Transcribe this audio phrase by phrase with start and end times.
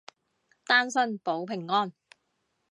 [0.65, 1.93] 單身保平安